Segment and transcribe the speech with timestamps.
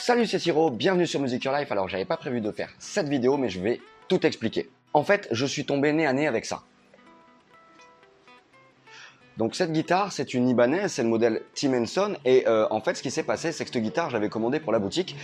[0.00, 1.70] Salut c'est Siro, bienvenue sur Music Your Life.
[1.70, 4.70] Alors j'avais pas prévu de faire cette vidéo mais je vais tout expliquer.
[4.94, 6.62] En fait je suis tombé nez à nez avec ça.
[9.36, 12.16] Donc cette guitare, c'est une Ibanez, c'est le modèle Tim Henson.
[12.24, 14.72] Et euh, en fait, ce qui s'est passé, c'est que cette guitare, j'avais commandé pour
[14.72, 15.16] la boutique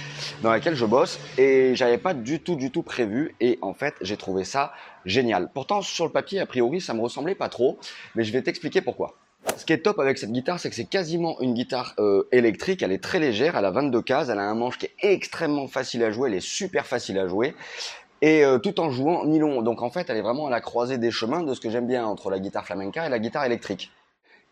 [0.43, 3.35] dans laquelle je bosse et j'avais pas du tout, du tout prévu.
[3.41, 4.73] Et en fait, j'ai trouvé ça
[5.05, 5.51] génial.
[5.53, 7.79] Pourtant, sur le papier, a priori, ça me ressemblait pas trop,
[8.15, 9.17] mais je vais t'expliquer pourquoi.
[9.57, 12.83] Ce qui est top avec cette guitare, c'est que c'est quasiment une guitare euh, électrique.
[12.83, 15.69] Elle est très légère, elle a 22 cases, elle a un manche qui est extrêmement
[15.69, 17.55] facile à jouer, elle est super facile à jouer.
[18.23, 19.63] Et euh, tout en jouant nylon.
[19.63, 21.87] Donc en fait, elle est vraiment à la croisée des chemins de ce que j'aime
[21.87, 23.91] bien entre la guitare flamenca et la guitare électrique.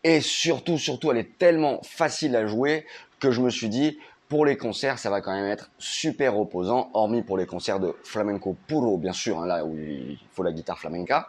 [0.05, 2.87] Et surtout, surtout, elle est tellement facile à jouer
[3.21, 6.91] que je me suis dit, pour les concerts, ça va quand même être super reposant,
[6.95, 10.53] hormis pour les concerts de flamenco puro, bien sûr, hein, là où il faut la
[10.53, 11.29] guitare flamenca.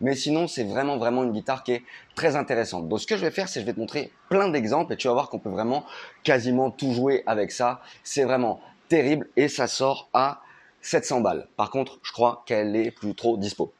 [0.00, 1.82] Mais sinon, c'est vraiment, vraiment une guitare qui est
[2.14, 2.88] très intéressante.
[2.88, 5.08] Donc, ce que je vais faire, c'est je vais te montrer plein d'exemples et tu
[5.08, 5.84] vas voir qu'on peut vraiment
[6.22, 7.80] quasiment tout jouer avec ça.
[8.02, 10.42] C'est vraiment terrible et ça sort à
[10.82, 11.48] 700 balles.
[11.56, 13.72] Par contre, je crois qu'elle est plus trop dispo.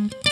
[0.00, 0.29] Mm-hmm.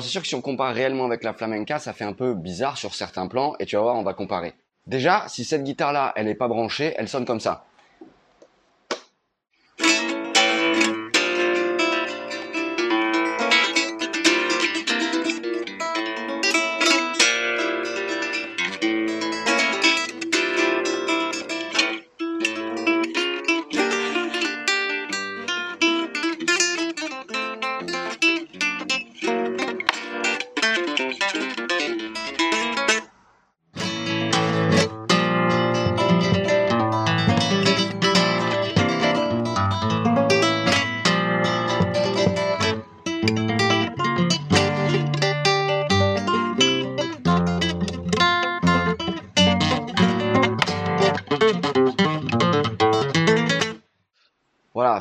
[0.00, 2.32] Alors c'est sûr que si on compare réellement avec la flamenca, ça fait un peu
[2.32, 4.54] bizarre sur certains plans, et tu vas voir, on va comparer.
[4.86, 7.66] Déjà, si cette guitare-là, elle n'est pas branchée, elle sonne comme ça.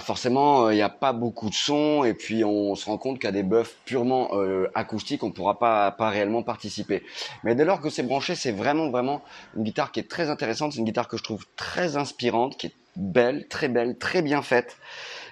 [0.10, 3.32] Forcément, il n'y a pas beaucoup de son et puis on se rend compte qu'à
[3.32, 7.04] des buffs purement euh, acoustiques, on ne pourra pas, pas réellement participer.
[7.44, 9.22] Mais dès lors que c'est branché, c'est vraiment, vraiment
[9.56, 10.72] une guitare qui est très intéressante.
[10.72, 14.42] C'est une guitare que je trouve très inspirante, qui est belle, très belle, très bien
[14.42, 14.78] faite.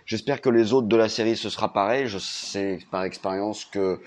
[0.05, 2.05] J'espère que les autres de la série, ce sera pareil.
[2.05, 3.99] Je sais par expérience que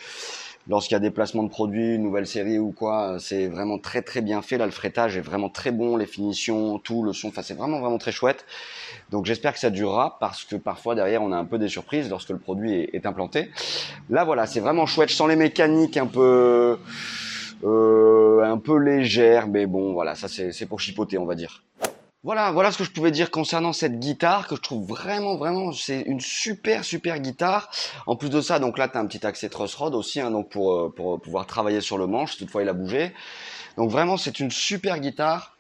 [0.71, 4.03] lorsqu'il y a des placements de produits, une nouvelle série ou quoi, c'est vraiment très
[4.03, 4.57] très bien fait.
[4.57, 7.81] Là, le fretage est vraiment très bon, les finitions, tout, le son, enfin c'est vraiment
[7.81, 8.47] vraiment très chouette.
[9.11, 12.09] Donc j'espère que ça durera parce que parfois derrière on a un peu des surprises
[12.09, 13.51] lorsque le produit est, implanté.
[14.11, 15.09] Là voilà, c'est vraiment chouette.
[15.09, 16.79] Je sens les mécaniques un peu
[17.65, 21.65] euh, un peu légères, mais bon voilà, ça c'est pour chipoter on va dire.
[22.23, 25.73] Voilà, voilà ce que je pouvais dire concernant cette guitare que je trouve vraiment, vraiment,
[25.73, 27.71] c'est une super, super guitare.
[28.07, 30.51] En plus de ça, donc là, tu un petit accès truss rod aussi, hein, donc
[30.51, 33.15] pour, euh, pour pouvoir travailler sur le manche, toutefois il a bougé.
[33.79, 35.57] Donc vraiment, c'est une super guitare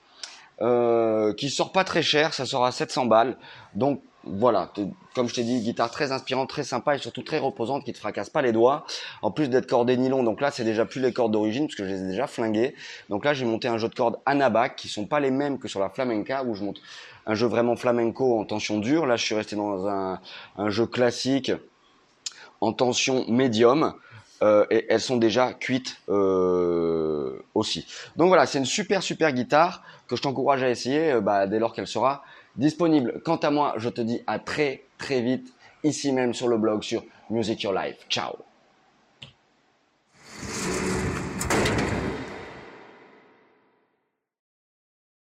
[0.61, 3.39] euh, qui sort pas très cher, ça sort à 700 balles.
[3.75, 4.71] Donc voilà,
[5.15, 7.99] comme je t'ai dit, guitare très inspirante, très sympa et surtout très reposante qui te
[7.99, 8.85] fracasse pas les doigts.
[9.23, 11.85] En plus d'être cordé nylon, donc là c'est déjà plus les cordes d'origine parce que
[11.85, 12.75] je les ai déjà flinguées.
[13.09, 15.69] Donc là j'ai monté un jeu de cordes Anabac qui sont pas les mêmes que
[15.69, 16.81] sur la flamenca où je monte
[17.27, 19.07] un jeu vraiment flamenco en tension dure.
[19.07, 20.21] Là je suis resté dans un,
[20.69, 21.53] jeu classique
[22.61, 23.95] en tension médium.
[24.43, 27.87] Euh, et elles sont déjà cuites euh, aussi.
[28.17, 31.59] Donc voilà, c'est une super super guitare que je t'encourage à essayer euh, bah, dès
[31.59, 32.23] lors qu'elle sera
[32.61, 33.21] disponible.
[33.25, 35.53] Quant à moi, je te dis à très très vite
[35.83, 38.07] ici même sur le blog sur Music Your Life.
[38.09, 38.50] Ciao